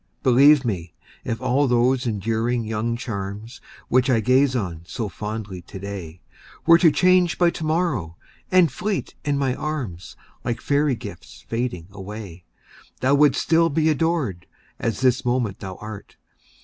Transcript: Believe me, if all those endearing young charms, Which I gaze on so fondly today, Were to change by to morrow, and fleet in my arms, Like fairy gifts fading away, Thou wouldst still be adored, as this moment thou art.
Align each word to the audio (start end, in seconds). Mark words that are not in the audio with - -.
Believe 0.23 0.65
me, 0.65 0.95
if 1.23 1.39
all 1.39 1.67
those 1.67 2.07
endearing 2.07 2.63
young 2.63 2.97
charms, 2.97 3.61
Which 3.87 4.09
I 4.09 4.19
gaze 4.19 4.55
on 4.55 4.81
so 4.83 5.09
fondly 5.09 5.61
today, 5.61 6.21
Were 6.65 6.79
to 6.79 6.89
change 6.89 7.37
by 7.37 7.51
to 7.51 7.63
morrow, 7.63 8.17
and 8.51 8.71
fleet 8.71 9.13
in 9.23 9.37
my 9.37 9.53
arms, 9.53 10.15
Like 10.43 10.59
fairy 10.59 10.95
gifts 10.95 11.45
fading 11.47 11.85
away, 11.91 12.45
Thou 13.01 13.13
wouldst 13.13 13.43
still 13.43 13.69
be 13.69 13.89
adored, 13.89 14.47
as 14.79 15.01
this 15.01 15.23
moment 15.23 15.59
thou 15.59 15.75
art. 15.75 16.15